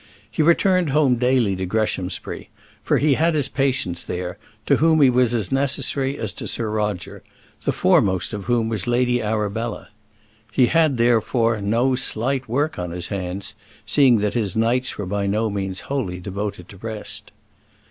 [0.31, 2.49] He returned home daily to Greshamsbury;
[2.81, 6.71] for he had his patients there, to whom he was as necessary as to Sir
[6.71, 7.21] Roger,
[7.65, 9.89] the foremost of whom was Lady Arabella.
[10.51, 13.53] He had, therefore, no slight work on his hands,
[13.85, 17.31] seeing that his nights were by no means wholly devoted to rest.